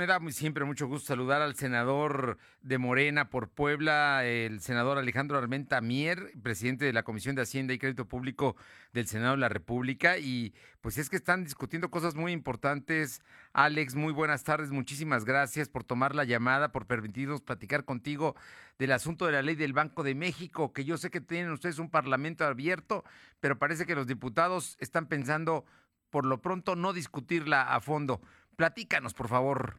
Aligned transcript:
me 0.00 0.06
da 0.06 0.18
siempre 0.30 0.64
mucho 0.64 0.86
gusto 0.86 1.08
saludar 1.08 1.42
al 1.42 1.56
senador 1.56 2.38
de 2.62 2.78
Morena 2.78 3.28
por 3.28 3.50
Puebla, 3.50 4.24
el 4.24 4.62
senador 4.62 4.96
Alejandro 4.96 5.36
Armenta 5.36 5.82
Mier, 5.82 6.32
presidente 6.42 6.86
de 6.86 6.94
la 6.94 7.02
Comisión 7.02 7.36
de 7.36 7.42
Hacienda 7.42 7.74
y 7.74 7.78
Crédito 7.78 8.08
Público 8.08 8.56
del 8.94 9.06
Senado 9.06 9.32
de 9.32 9.40
la 9.40 9.50
República. 9.50 10.16
Y 10.16 10.54
pues 10.80 10.96
es 10.96 11.10
que 11.10 11.16
están 11.16 11.44
discutiendo 11.44 11.90
cosas 11.90 12.14
muy 12.14 12.32
importantes. 12.32 13.20
Alex, 13.52 13.94
muy 13.94 14.14
buenas 14.14 14.42
tardes, 14.42 14.70
muchísimas 14.70 15.26
gracias 15.26 15.68
por 15.68 15.84
tomar 15.84 16.14
la 16.14 16.24
llamada, 16.24 16.72
por 16.72 16.86
permitirnos 16.86 17.42
platicar 17.42 17.84
contigo 17.84 18.34
del 18.78 18.92
asunto 18.92 19.26
de 19.26 19.32
la 19.32 19.42
ley 19.42 19.54
del 19.54 19.74
Banco 19.74 20.02
de 20.02 20.14
México, 20.14 20.72
que 20.72 20.86
yo 20.86 20.96
sé 20.96 21.10
que 21.10 21.20
tienen 21.20 21.52
ustedes 21.52 21.78
un 21.78 21.90
parlamento 21.90 22.46
abierto, 22.46 23.04
pero 23.38 23.58
parece 23.58 23.84
que 23.84 23.94
los 23.94 24.06
diputados 24.06 24.78
están 24.80 25.08
pensando 25.08 25.66
por 26.08 26.24
lo 26.24 26.40
pronto 26.40 26.74
no 26.74 26.94
discutirla 26.94 27.74
a 27.74 27.80
fondo. 27.80 28.22
Platícanos, 28.56 29.12
por 29.12 29.28
favor. 29.28 29.78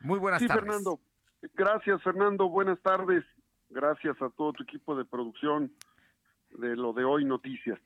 Muy 0.00 0.18
buenas 0.18 0.40
sí, 0.40 0.48
tardes. 0.48 0.64
Fernando. 0.64 1.00
Gracias, 1.54 2.02
Fernando. 2.02 2.48
Buenas 2.48 2.80
tardes. 2.80 3.24
Gracias 3.70 4.20
a 4.22 4.30
todo 4.30 4.52
tu 4.52 4.62
equipo 4.62 4.96
de 4.96 5.04
producción 5.04 5.72
de 6.50 6.76
lo 6.76 6.92
de 6.92 7.04
hoy 7.04 7.24
noticias. 7.24 7.78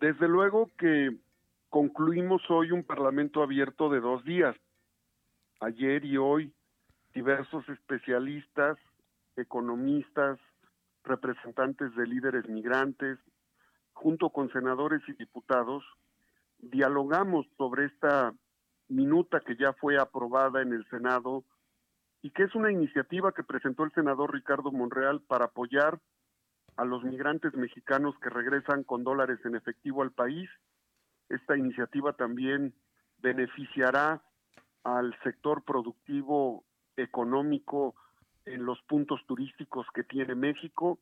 Desde 0.00 0.28
luego 0.28 0.70
que 0.78 1.16
concluimos 1.68 2.42
hoy 2.48 2.72
un 2.72 2.84
parlamento 2.84 3.42
abierto 3.42 3.88
de 3.90 4.00
dos 4.00 4.24
días. 4.24 4.56
Ayer 5.60 6.04
y 6.04 6.16
hoy 6.16 6.52
diversos 7.14 7.66
especialistas, 7.68 8.76
economistas, 9.36 10.38
representantes 11.02 11.94
de 11.96 12.06
líderes 12.06 12.48
migrantes, 12.48 13.18
junto 13.94 14.30
con 14.30 14.50
senadores 14.52 15.00
y 15.08 15.14
diputados, 15.14 15.82
dialogamos 16.58 17.46
sobre 17.56 17.86
esta 17.86 18.34
minuta 18.88 19.40
que 19.40 19.56
ya 19.56 19.72
fue 19.74 19.98
aprobada 19.98 20.62
en 20.62 20.72
el 20.72 20.88
Senado 20.88 21.44
y 22.22 22.30
que 22.30 22.44
es 22.44 22.54
una 22.54 22.72
iniciativa 22.72 23.32
que 23.32 23.44
presentó 23.44 23.84
el 23.84 23.92
senador 23.92 24.32
Ricardo 24.32 24.72
Monreal 24.72 25.20
para 25.22 25.46
apoyar 25.46 26.00
a 26.76 26.84
los 26.84 27.04
migrantes 27.04 27.54
mexicanos 27.54 28.14
que 28.20 28.30
regresan 28.30 28.84
con 28.84 29.04
dólares 29.04 29.38
en 29.44 29.54
efectivo 29.54 30.02
al 30.02 30.12
país. 30.12 30.48
Esta 31.28 31.56
iniciativa 31.56 32.12
también 32.12 32.74
beneficiará 33.18 34.22
al 34.84 35.16
sector 35.22 35.64
productivo 35.64 36.64
económico 36.96 37.94
en 38.44 38.64
los 38.64 38.80
puntos 38.82 39.20
turísticos 39.26 39.86
que 39.94 40.04
tiene 40.04 40.34
México 40.34 40.98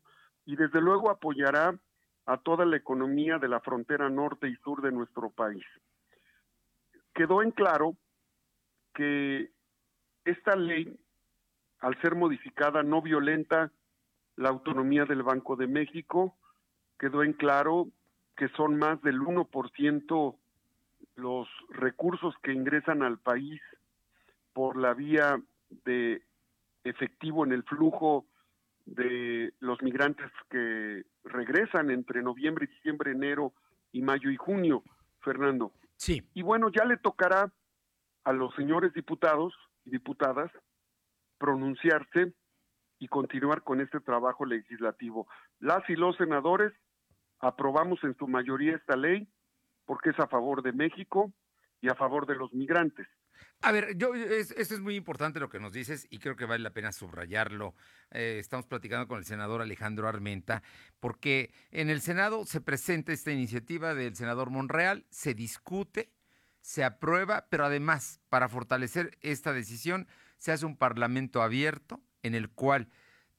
y 0.47 0.56
desde 0.56 0.80
luego 0.80 1.11
apoyará 1.11 1.78
a 2.27 2.39
toda 2.39 2.64
la 2.64 2.77
economía 2.77 3.39
de 3.39 3.48
la 3.48 3.61
frontera 3.61 4.08
norte 4.08 4.48
y 4.48 4.56
sur 4.56 4.80
de 4.80 4.92
nuestro 4.92 5.30
país 5.30 5.64
quedó 7.15 7.43
en 7.43 7.53
claro 7.53 7.97
que 8.95 9.51
esta 10.25 10.57
ley, 10.57 10.98
al 11.81 12.01
ser 12.01 12.15
modificada, 12.15 12.83
no 12.83 13.03
violenta 13.03 13.73
la 14.37 14.48
autonomía 14.48 15.05
del 15.05 15.23
Banco 15.23 15.57
de 15.57 15.67
México, 15.67 16.37
quedó 16.98 17.23
en 17.23 17.33
claro 17.33 17.89
que 18.37 18.48
son 18.51 18.77
más 18.77 19.01
del 19.03 19.20
1% 19.20 20.37
los 21.17 21.48
recursos 21.70 22.35
que 22.42 22.53
ingresan 22.53 23.03
al 23.03 23.19
país 23.19 23.61
por 24.53 24.77
la 24.77 24.95
vía 24.95 25.41
de 25.85 26.23
efectivo 26.83 27.45
en 27.45 27.53
el 27.53 27.62
flujo 27.65 28.27
de 28.87 29.55
los 29.61 29.81
migrantes 29.83 30.31
que 30.51 31.05
regresan 31.25 31.91
entre 31.91 32.23
noviembre, 32.23 32.67
diciembre, 32.67 33.12
enero 33.12 33.53
y 33.92 34.03
mayo 34.03 34.31
y 34.31 34.37
junio, 34.37 34.83
Fernando. 35.20 35.73
Sí. 35.97 36.23
Y 36.34 36.42
bueno, 36.42 36.70
ya 36.70 36.84
le 36.84 36.97
tocará 36.97 37.53
a 38.25 38.33
los 38.33 38.55
señores 38.55 38.92
diputados 38.95 39.55
y 39.84 39.91
diputadas 39.91 40.51
pronunciarse 41.39 42.33
y 42.98 43.09
continuar 43.09 43.62
con 43.62 43.81
este 43.81 44.01
trabajo 44.01 44.45
legislativo. 44.45 45.27
Las 45.59 45.89
y 45.89 45.95
los 45.95 46.17
senadores 46.17 46.73
aprobamos 47.41 48.02
en 48.02 48.17
su 48.17 48.27
mayoría 48.27 48.77
esta 48.77 48.96
ley 48.96 49.29
porque 49.85 50.11
es 50.11 50.18
a 50.18 50.29
favor 50.29 50.63
de 50.63 50.73
México 50.73 51.33
y 51.80 51.89
a 51.89 51.95
favor 51.95 52.27
de 52.27 52.36
los 52.36 52.52
migrantes. 52.55 53.07
A 53.61 53.72
ver, 53.72 53.96
yo 53.96 54.14
eso 54.14 54.55
es 54.56 54.80
muy 54.80 54.96
importante 54.96 55.40
lo 55.40 55.48
que 55.48 55.61
nos 55.61 55.72
dices 55.72 56.06
y 56.11 56.18
creo 56.18 56.36
que 56.36 56.45
vale 56.45 56.62
la 56.62 56.72
pena 56.72 56.92
subrayarlo. 56.92 57.74
Eh, 58.11 58.36
estamos 58.39 58.67
platicando 58.67 59.08
con 59.08 59.18
el 59.18 59.24
senador 59.24 59.62
Alejandro 59.62 60.08
Armenta 60.08 60.62
porque 61.00 61.52
en 61.70 61.90
el 61.90 62.00
Senado 62.00 62.44
se 62.44 62.61
presenta 62.61 63.12
esta 63.12 63.33
iniciativa 63.33 63.94
del 63.94 64.17
senador 64.17 64.50
Monreal, 64.50 65.06
se 65.11 65.34
discute, 65.34 66.12
se 66.61 66.84
aprueba, 66.84 67.46
pero 67.50 67.64
además 67.64 68.20
para 68.28 68.48
fortalecer 68.48 69.17
esta 69.20 69.52
decisión 69.52 70.08
se 70.39 70.52
hace 70.52 70.67
un 70.67 70.77
parlamento 70.77 71.42
abierto 71.42 72.02
en 72.23 72.34
el 72.34 72.50
cual 72.50 72.89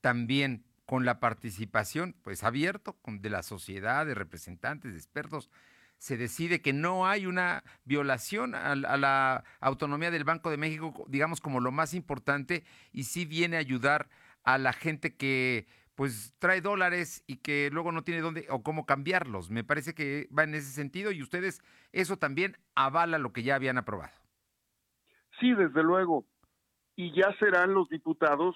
también 0.01 0.65
con 0.85 1.05
la 1.05 1.19
participación, 1.19 2.15
pues 2.21 2.43
abierto, 2.43 2.97
de 3.05 3.29
la 3.29 3.43
sociedad, 3.43 4.05
de 4.05 4.13
representantes, 4.13 4.93
de 4.93 4.97
expertos, 4.97 5.49
se 5.97 6.17
decide 6.17 6.61
que 6.61 6.73
no 6.73 7.07
hay 7.07 7.25
una 7.25 7.63
violación 7.83 8.55
a, 8.55 8.75
la 8.75 9.43
autonomía 9.59 10.11
del 10.11 10.23
Banco 10.23 10.49
de 10.49 10.57
México, 10.57 11.05
digamos 11.07 11.41
como 11.41 11.59
lo 11.59 11.71
más 11.71 11.93
importante, 11.93 12.63
y 12.91 13.03
sí 13.03 13.25
viene 13.25 13.57
a 13.57 13.61
ayudar 13.61 14.09
a 14.43 14.57
la 14.57 14.73
gente 14.73 15.15
que 15.15 15.67
pues 15.95 16.35
trae 16.39 16.59
dólares 16.61 17.23
y 17.25 17.37
que 17.37 17.69
luego 17.71 17.91
no 17.91 18.03
tiene 18.03 18.21
dónde 18.21 18.47
o 18.49 18.61
cómo 18.63 18.85
cambiarlos. 18.85 19.49
Me 19.49 19.63
parece 19.63 19.95
que 19.95 20.27
va 20.37 20.43
en 20.43 20.53
ese 20.53 20.71
sentido 20.71 21.11
y 21.11 21.21
ustedes 21.21 21.61
eso 21.93 22.17
también 22.17 22.57
avala 22.75 23.17
lo 23.17 23.31
que 23.31 23.43
ya 23.43 23.55
habían 23.55 23.77
aprobado. 23.77 24.13
Sí, 25.39 25.53
desde 25.53 25.83
luego. 25.83 26.25
Y 26.95 27.13
ya 27.13 27.33
serán 27.39 27.73
los 27.73 27.89
diputados, 27.89 28.55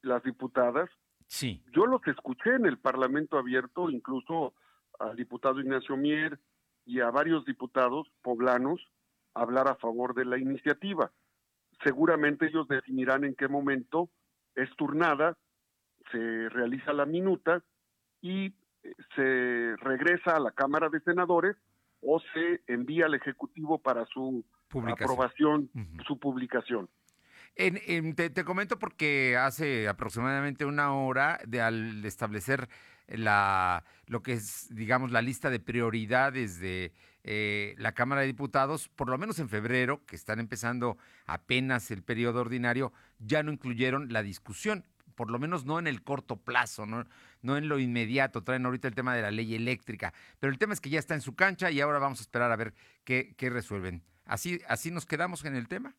las 0.00 0.22
diputadas. 0.22 0.90
Sí. 1.26 1.62
Yo 1.72 1.86
los 1.86 2.06
escuché 2.06 2.54
en 2.54 2.66
el 2.66 2.78
Parlamento 2.78 3.38
abierto, 3.38 3.90
incluso 3.90 4.54
al 4.98 5.16
diputado 5.16 5.60
Ignacio 5.60 5.96
Mier, 5.96 6.38
y 6.84 7.00
a 7.00 7.10
varios 7.10 7.44
diputados 7.44 8.10
poblanos 8.22 8.80
hablar 9.34 9.68
a 9.68 9.76
favor 9.76 10.14
de 10.14 10.24
la 10.24 10.38
iniciativa. 10.38 11.10
Seguramente 11.82 12.46
ellos 12.46 12.68
definirán 12.68 13.24
en 13.24 13.34
qué 13.34 13.48
momento 13.48 14.10
es 14.54 14.70
turnada, 14.76 15.36
se 16.10 16.48
realiza 16.48 16.92
la 16.92 17.06
minuta 17.06 17.62
y 18.20 18.46
eh, 18.46 18.94
se 19.14 19.76
regresa 19.76 20.36
a 20.36 20.40
la 20.40 20.52
Cámara 20.52 20.88
de 20.88 21.00
Senadores 21.00 21.56
o 22.02 22.20
se 22.34 22.62
envía 22.66 23.06
al 23.06 23.14
Ejecutivo 23.14 23.78
para 23.78 24.04
su 24.06 24.44
aprobación, 24.70 25.70
su 26.06 26.18
publicación. 26.18 26.88
Te, 27.54 28.44
comento 28.44 28.78
porque 28.78 29.36
hace 29.36 29.88
aproximadamente 29.88 30.64
una 30.64 30.94
hora 30.94 31.40
de 31.46 31.60
al 31.60 32.04
establecer 32.04 32.68
la, 33.08 33.84
lo 34.06 34.22
que 34.22 34.34
es, 34.34 34.68
digamos, 34.70 35.10
la 35.10 35.22
lista 35.22 35.50
de 35.50 35.60
prioridades 35.60 36.58
de 36.58 36.92
eh, 37.24 37.74
la 37.78 37.92
Cámara 37.92 38.22
de 38.22 38.26
Diputados, 38.28 38.88
por 38.88 39.08
lo 39.08 39.18
menos 39.18 39.38
en 39.38 39.48
febrero, 39.48 40.04
que 40.06 40.16
están 40.16 40.40
empezando 40.40 40.98
apenas 41.26 41.90
el 41.90 42.02
periodo 42.02 42.40
ordinario, 42.40 42.92
ya 43.18 43.42
no 43.42 43.52
incluyeron 43.52 44.12
la 44.12 44.22
discusión, 44.22 44.84
por 45.14 45.30
lo 45.30 45.38
menos 45.38 45.64
no 45.64 45.78
en 45.78 45.86
el 45.86 46.02
corto 46.02 46.36
plazo, 46.36 46.86
no, 46.86 47.04
no 47.42 47.56
en 47.56 47.68
lo 47.68 47.78
inmediato. 47.78 48.42
Traen 48.42 48.64
ahorita 48.64 48.88
el 48.88 48.94
tema 48.94 49.14
de 49.14 49.22
la 49.22 49.30
ley 49.30 49.54
eléctrica, 49.54 50.12
pero 50.40 50.52
el 50.52 50.58
tema 50.58 50.72
es 50.72 50.80
que 50.80 50.90
ya 50.90 50.98
está 50.98 51.14
en 51.14 51.20
su 51.20 51.34
cancha 51.34 51.70
y 51.70 51.80
ahora 51.80 51.98
vamos 51.98 52.18
a 52.20 52.22
esperar 52.22 52.50
a 52.50 52.56
ver 52.56 52.74
qué, 53.04 53.34
qué 53.36 53.50
resuelven. 53.50 54.02
¿Así, 54.24 54.60
¿Así 54.68 54.90
nos 54.90 55.06
quedamos 55.06 55.44
en 55.44 55.54
el 55.54 55.68
tema? 55.68 55.94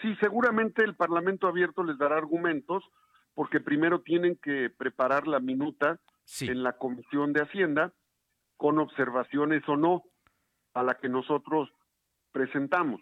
Sí, 0.00 0.14
seguramente 0.20 0.84
el 0.84 0.94
Parlamento 0.94 1.48
abierto 1.48 1.82
les 1.82 1.98
dará 1.98 2.16
argumentos, 2.16 2.84
porque 3.34 3.60
primero 3.60 4.00
tienen 4.00 4.36
que 4.36 4.70
preparar 4.70 5.26
la 5.26 5.40
minuta 5.40 5.98
en 6.40 6.62
la 6.62 6.74
Comisión 6.74 7.32
de 7.32 7.42
Hacienda 7.42 7.92
con 8.56 8.78
observaciones 8.78 9.62
o 9.68 9.76
no 9.76 10.04
a 10.74 10.82
la 10.82 10.94
que 10.94 11.08
nosotros 11.08 11.70
presentamos. 12.32 13.00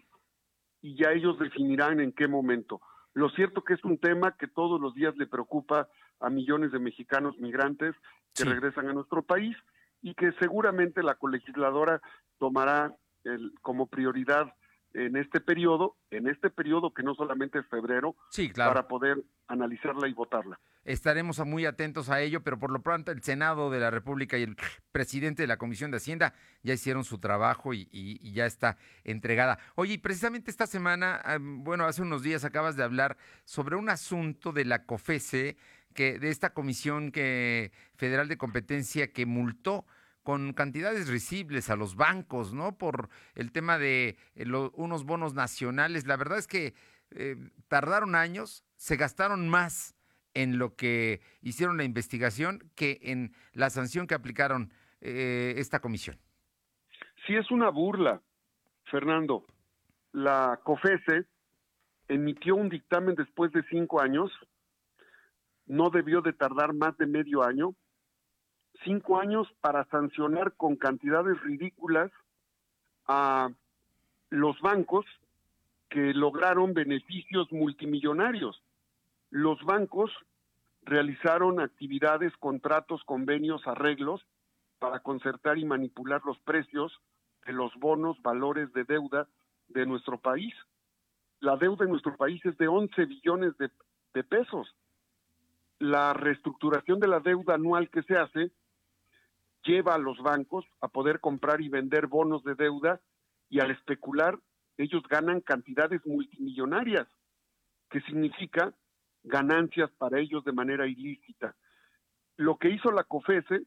Y 0.80 0.96
ya 0.96 1.12
ellos 1.12 1.38
definirán 1.38 2.00
en 2.00 2.12
qué 2.12 2.28
momento. 2.28 2.80
Lo 3.14 3.30
cierto 3.30 3.64
que 3.64 3.74
es 3.74 3.84
un 3.84 3.98
tema 3.98 4.36
que 4.38 4.46
todos 4.46 4.80
los 4.80 4.94
días 4.94 5.16
le 5.16 5.26
preocupa 5.26 5.88
a 6.20 6.30
millones 6.30 6.72
de 6.72 6.78
mexicanos 6.78 7.36
migrantes 7.38 7.94
que 8.34 8.44
regresan 8.44 8.88
a 8.88 8.92
nuestro 8.92 9.22
país 9.22 9.56
y 10.02 10.14
que 10.14 10.32
seguramente 10.38 11.02
la 11.02 11.14
colegisladora 11.14 12.00
tomará 12.38 12.94
el, 13.24 13.52
como 13.62 13.86
prioridad 13.86 14.52
en 14.96 15.16
este 15.16 15.40
periodo, 15.40 15.96
en 16.10 16.26
este 16.26 16.48
periodo 16.48 16.94
que 16.94 17.02
no 17.02 17.14
solamente 17.14 17.58
es 17.58 17.66
febrero, 17.66 18.16
para 18.56 18.88
poder 18.88 19.22
analizarla 19.46 20.08
y 20.08 20.14
votarla. 20.14 20.58
Estaremos 20.84 21.44
muy 21.44 21.66
atentos 21.66 22.08
a 22.08 22.22
ello, 22.22 22.42
pero 22.42 22.58
por 22.58 22.70
lo 22.70 22.80
pronto 22.80 23.12
el 23.12 23.22
Senado 23.22 23.70
de 23.70 23.78
la 23.78 23.90
República 23.90 24.38
y 24.38 24.44
el 24.44 24.56
presidente 24.92 25.42
de 25.42 25.48
la 25.48 25.58
Comisión 25.58 25.90
de 25.90 25.98
Hacienda 25.98 26.32
ya 26.62 26.72
hicieron 26.72 27.04
su 27.04 27.18
trabajo 27.18 27.74
y, 27.74 27.86
ya 28.32 28.46
está 28.46 28.78
entregada. 29.04 29.58
Oye, 29.74 29.94
y 29.94 29.98
precisamente 29.98 30.50
esta 30.50 30.66
semana, 30.66 31.20
bueno, 31.40 31.84
hace 31.84 32.00
unos 32.00 32.22
días 32.22 32.44
acabas 32.44 32.76
de 32.76 32.84
hablar 32.84 33.18
sobre 33.44 33.76
un 33.76 33.90
asunto 33.90 34.52
de 34.52 34.64
la 34.64 34.86
COFESE, 34.86 35.58
que, 35.92 36.18
de 36.18 36.30
esta 36.30 36.54
Comisión 36.54 37.10
que, 37.10 37.72
Federal 37.96 38.28
de 38.28 38.38
Competencia 38.38 39.12
que 39.12 39.26
multó 39.26 39.84
con 40.26 40.54
cantidades 40.54 41.06
risibles 41.08 41.70
a 41.70 41.76
los 41.76 41.94
bancos, 41.94 42.52
¿no? 42.52 42.76
Por 42.76 43.10
el 43.36 43.52
tema 43.52 43.78
de 43.78 44.16
eh, 44.34 44.44
unos 44.74 45.04
bonos 45.04 45.34
nacionales. 45.34 46.08
La 46.08 46.16
verdad 46.16 46.38
es 46.38 46.48
que 46.48 46.74
eh, 47.12 47.36
tardaron 47.68 48.16
años, 48.16 48.64
se 48.74 48.96
gastaron 48.96 49.48
más 49.48 49.94
en 50.34 50.58
lo 50.58 50.74
que 50.74 51.20
hicieron 51.42 51.76
la 51.76 51.84
investigación 51.84 52.72
que 52.74 52.98
en 53.02 53.36
la 53.52 53.70
sanción 53.70 54.08
que 54.08 54.16
aplicaron 54.16 54.72
eh, 55.00 55.54
esta 55.58 55.78
comisión. 55.78 56.18
Sí, 57.24 57.36
es 57.36 57.48
una 57.52 57.70
burla, 57.70 58.20
Fernando. 58.90 59.46
La 60.10 60.58
COFESE 60.64 61.24
emitió 62.08 62.56
un 62.56 62.68
dictamen 62.68 63.14
después 63.14 63.52
de 63.52 63.62
cinco 63.70 64.00
años, 64.00 64.32
no 65.66 65.90
debió 65.90 66.20
de 66.20 66.32
tardar 66.32 66.74
más 66.74 66.98
de 66.98 67.06
medio 67.06 67.44
año, 67.44 67.76
cinco 68.84 69.18
años 69.18 69.48
para 69.60 69.84
sancionar 69.86 70.52
con 70.52 70.76
cantidades 70.76 71.40
ridículas 71.42 72.10
a 73.06 73.48
los 74.30 74.60
bancos 74.60 75.04
que 75.88 76.12
lograron 76.14 76.74
beneficios 76.74 77.50
multimillonarios. 77.52 78.62
Los 79.30 79.62
bancos 79.64 80.10
realizaron 80.82 81.60
actividades, 81.60 82.32
contratos, 82.38 83.02
convenios, 83.04 83.66
arreglos 83.66 84.24
para 84.78 85.00
concertar 85.00 85.58
y 85.58 85.64
manipular 85.64 86.22
los 86.24 86.38
precios 86.40 87.00
de 87.46 87.52
los 87.52 87.74
bonos, 87.76 88.20
valores 88.22 88.72
de 88.72 88.84
deuda 88.84 89.26
de 89.68 89.86
nuestro 89.86 90.18
país. 90.18 90.54
La 91.40 91.56
deuda 91.56 91.84
en 91.84 91.90
nuestro 91.90 92.16
país 92.16 92.44
es 92.44 92.56
de 92.58 92.68
11 92.68 93.04
billones 93.06 93.56
de, 93.58 93.70
de 94.14 94.24
pesos. 94.24 94.74
La 95.78 96.12
reestructuración 96.12 97.00
de 97.00 97.08
la 97.08 97.20
deuda 97.20 97.54
anual 97.54 97.90
que 97.90 98.02
se 98.02 98.16
hace 98.16 98.50
lleva 99.66 99.94
a 99.94 99.98
los 99.98 100.18
bancos 100.18 100.64
a 100.80 100.88
poder 100.88 101.20
comprar 101.20 101.60
y 101.60 101.68
vender 101.68 102.06
bonos 102.06 102.44
de 102.44 102.54
deuda 102.54 103.00
y 103.48 103.60
al 103.60 103.70
especular 103.70 104.38
ellos 104.78 105.02
ganan 105.08 105.40
cantidades 105.40 106.04
multimillonarias, 106.06 107.08
que 107.90 108.00
significa 108.02 108.74
ganancias 109.22 109.90
para 109.98 110.20
ellos 110.20 110.44
de 110.44 110.52
manera 110.52 110.86
ilícita. 110.86 111.56
Lo 112.36 112.58
que 112.58 112.70
hizo 112.70 112.90
la 112.90 113.04
COFESE 113.04 113.62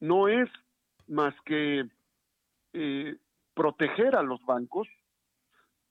no 0.00 0.28
es 0.28 0.48
más 1.06 1.34
que 1.44 1.88
eh, 2.72 3.16
proteger 3.54 4.16
a 4.16 4.22
los 4.22 4.44
bancos 4.44 4.88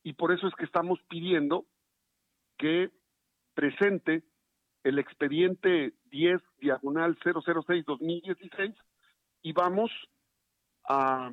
y 0.04 0.14
por 0.14 0.32
eso 0.32 0.48
es 0.48 0.56
que 0.56 0.66
estamos 0.66 1.00
pidiendo 1.10 1.66
que 2.58 2.92
presente 3.54 4.24
el 4.84 5.00
expediente 5.00 5.94
10 6.06 6.42
diagonal 6.60 7.18
006 7.24 7.86
2016 7.86 8.74
y 9.42 9.54
vamos 9.54 9.92
a, 10.88 11.32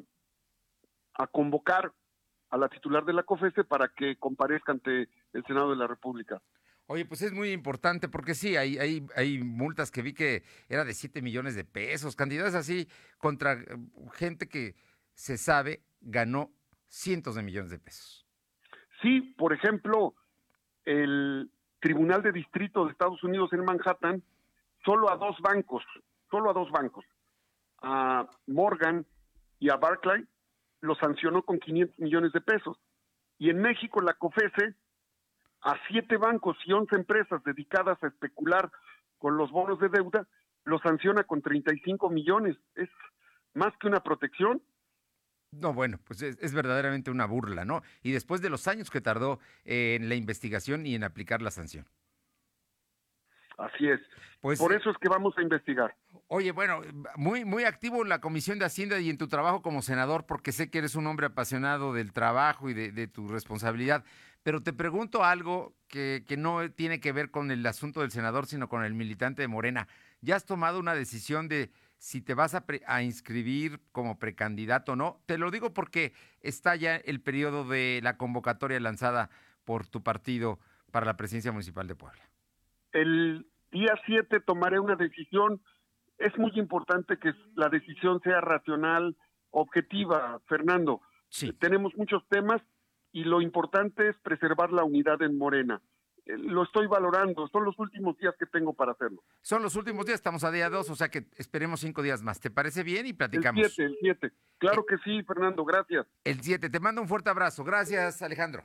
a 1.14 1.26
convocar 1.28 1.92
a 2.50 2.56
la 2.56 2.68
titular 2.68 3.04
de 3.04 3.12
la 3.12 3.24
COFESE 3.24 3.64
para 3.64 3.88
que 3.88 4.16
comparezca 4.16 4.72
ante 4.72 5.08
el 5.32 5.44
Senado 5.46 5.70
de 5.70 5.76
la 5.76 5.86
República. 5.86 6.40
Oye, 6.86 7.06
pues 7.06 7.22
es 7.22 7.32
muy 7.32 7.50
importante 7.50 8.08
porque 8.08 8.34
sí, 8.34 8.56
hay, 8.56 8.76
hay, 8.78 9.06
hay 9.16 9.38
multas 9.42 9.90
que 9.90 10.02
vi 10.02 10.12
que 10.12 10.44
era 10.68 10.84
de 10.84 10.92
7 10.92 11.22
millones 11.22 11.56
de 11.56 11.64
pesos, 11.64 12.14
cantidades 12.14 12.54
así 12.54 12.88
contra 13.18 13.54
eh, 13.54 13.64
gente 14.12 14.48
que 14.48 14.74
se 15.14 15.38
sabe 15.38 15.82
ganó 16.00 16.50
cientos 16.86 17.36
de 17.36 17.42
millones 17.42 17.70
de 17.70 17.78
pesos. 17.78 18.26
Sí, 19.00 19.34
por 19.38 19.52
ejemplo, 19.54 20.14
el 20.84 21.50
Tribunal 21.80 22.22
de 22.22 22.32
Distrito 22.32 22.84
de 22.84 22.92
Estados 22.92 23.22
Unidos 23.24 23.52
en 23.52 23.64
Manhattan, 23.64 24.22
solo 24.84 25.10
a 25.10 25.16
dos 25.16 25.38
bancos, 25.40 25.82
solo 26.30 26.50
a 26.50 26.52
dos 26.52 26.70
bancos, 26.70 27.04
a 27.84 28.28
Morgan 28.46 29.06
y 29.58 29.70
a 29.70 29.76
Barclay, 29.76 30.24
lo 30.80 30.94
sancionó 30.96 31.42
con 31.42 31.58
500 31.58 31.98
millones 31.98 32.32
de 32.32 32.40
pesos. 32.40 32.78
Y 33.38 33.50
en 33.50 33.60
México 33.60 34.00
la 34.00 34.14
COFESE 34.14 34.74
a 35.62 35.76
siete 35.88 36.16
bancos 36.16 36.56
y 36.66 36.72
11 36.72 36.94
empresas 36.96 37.42
dedicadas 37.44 38.02
a 38.02 38.08
especular 38.08 38.70
con 39.18 39.36
los 39.36 39.50
bonos 39.50 39.80
de 39.80 39.88
deuda, 39.88 40.26
lo 40.64 40.78
sanciona 40.78 41.24
con 41.24 41.40
35 41.40 42.10
millones. 42.10 42.56
Es 42.74 42.90
más 43.54 43.72
que 43.80 43.86
una 43.86 44.00
protección. 44.00 44.62
No, 45.52 45.72
bueno, 45.72 45.98
pues 46.04 46.20
es, 46.22 46.54
verdaderamente 46.54 47.10
una 47.10 47.26
burla, 47.26 47.64
¿no? 47.64 47.82
Y 48.02 48.12
después 48.12 48.42
de 48.42 48.50
los 48.50 48.66
años 48.66 48.90
que 48.90 49.00
tardó 49.00 49.38
en 49.64 50.08
la 50.08 50.16
investigación 50.16 50.84
y 50.84 50.94
en 50.94 51.04
aplicar 51.04 51.40
la 51.40 51.50
sanción. 51.50 51.86
Así 53.58 53.88
es. 53.88 54.00
Pues, 54.40 54.58
Por 54.58 54.74
eso 54.74 54.90
es 54.90 54.96
que 54.98 55.08
vamos 55.08 55.34
a 55.38 55.42
investigar. 55.42 55.94
Oye, 56.28 56.52
bueno, 56.52 56.80
muy, 57.16 57.44
muy 57.44 57.64
activo 57.64 58.02
en 58.02 58.08
la 58.08 58.20
Comisión 58.20 58.58
de 58.58 58.66
Hacienda 58.66 58.98
y 58.98 59.08
en 59.08 59.18
tu 59.18 59.28
trabajo 59.28 59.62
como 59.62 59.82
senador, 59.82 60.26
porque 60.26 60.52
sé 60.52 60.70
que 60.70 60.78
eres 60.78 60.96
un 60.96 61.06
hombre 61.06 61.26
apasionado 61.26 61.92
del 61.94 62.12
trabajo 62.12 62.68
y 62.68 62.74
de, 62.74 63.06
tu 63.06 63.28
responsabilidad. 63.28 64.04
Pero 64.42 64.62
te 64.62 64.72
pregunto 64.72 65.24
algo 65.24 65.74
que, 65.88 66.24
que, 66.26 66.36
no 66.36 66.70
tiene 66.70 67.00
que 67.00 67.12
ver 67.12 67.30
con 67.30 67.50
el 67.50 67.64
asunto 67.64 68.02
del 68.02 68.10
senador, 68.10 68.46
sino 68.46 68.68
con 68.68 68.84
el 68.84 68.92
militante 68.92 69.40
de 69.40 69.48
Morena. 69.48 69.88
¿Ya 70.20 70.36
has 70.36 70.44
tomado 70.44 70.78
una 70.78 70.94
decisión 70.94 71.48
de 71.48 71.70
si 71.96 72.20
te 72.20 72.34
vas 72.34 72.54
a, 72.54 72.64
a 72.86 73.02
inscribir 73.02 73.80
como 73.92 74.18
precandidato 74.18 74.92
o 74.92 74.96
no? 74.96 75.22
Te 75.24 75.38
lo 75.38 75.50
digo 75.50 75.72
porque 75.72 76.12
está 76.40 76.76
ya 76.76 76.96
el 76.96 77.22
periodo 77.22 77.64
de 77.66 78.00
la 78.02 78.18
convocatoria 78.18 78.78
lanzada 78.80 79.30
por 79.64 79.86
tu 79.86 80.02
partido 80.02 80.58
para 80.90 81.06
la 81.06 81.16
presidencia 81.16 81.52
municipal 81.52 81.86
de 81.86 81.94
Puebla. 81.94 82.22
El 82.94 83.44
día 83.72 83.94
7 84.06 84.40
tomaré 84.40 84.78
una 84.78 84.94
decisión. 84.96 85.60
Es 86.16 86.36
muy 86.38 86.52
importante 86.54 87.18
que 87.18 87.34
la 87.56 87.68
decisión 87.68 88.20
sea 88.22 88.40
racional, 88.40 89.16
objetiva, 89.50 90.40
Fernando. 90.46 91.02
Sí. 91.28 91.52
Tenemos 91.52 91.92
muchos 91.96 92.26
temas 92.28 92.62
y 93.12 93.24
lo 93.24 93.40
importante 93.40 94.08
es 94.08 94.16
preservar 94.22 94.72
la 94.72 94.84
unidad 94.84 95.20
en 95.22 95.36
Morena. 95.36 95.82
Eh, 96.26 96.38
lo 96.38 96.62
estoy 96.62 96.86
valorando, 96.86 97.48
son 97.48 97.64
los 97.64 97.76
últimos 97.78 98.16
días 98.16 98.34
que 98.38 98.46
tengo 98.46 98.72
para 98.72 98.92
hacerlo. 98.92 99.24
Son 99.42 99.60
los 99.60 99.74
últimos 99.74 100.06
días, 100.06 100.16
estamos 100.16 100.44
a 100.44 100.52
día 100.52 100.70
2, 100.70 100.88
o 100.88 100.94
sea 100.94 101.10
que 101.10 101.26
esperemos 101.36 101.80
cinco 101.80 102.00
días 102.00 102.22
más. 102.22 102.40
¿Te 102.40 102.50
parece 102.50 102.84
bien? 102.84 103.06
Y 103.06 103.12
platicamos. 103.12 103.62
El 103.64 103.70
7, 103.70 103.92
el 103.92 103.98
7. 104.00 104.32
Claro 104.58 104.82
eh, 104.82 104.84
que 104.88 104.98
sí, 104.98 105.22
Fernando, 105.24 105.64
gracias. 105.64 106.06
El 106.22 106.40
7, 106.40 106.70
te 106.70 106.80
mando 106.80 107.02
un 107.02 107.08
fuerte 107.08 107.28
abrazo. 107.28 107.64
Gracias, 107.64 108.22
Alejandro. 108.22 108.62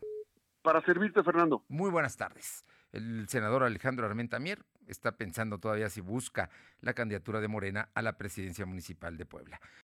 Para 0.62 0.82
servirte, 0.86 1.24
Fernando. 1.24 1.64
Muy 1.68 1.90
buenas 1.90 2.16
tardes. 2.16 2.64
El 2.92 3.28
senador 3.30 3.64
Alejandro 3.64 4.06
Armenta 4.06 4.40
Mier 4.40 4.66
está 4.88 5.16
pensando 5.18 5.60
todavía 5.60 5.90
si 5.90 6.02
busca 6.02 6.50
la 6.82 6.94
candidatura 6.94 7.40
de 7.40 7.48
Morena 7.48 7.90
a 7.94 8.02
la 8.02 8.18
presidencia 8.18 8.66
municipal 8.66 9.18
de 9.18 9.26
Puebla. 9.26 9.62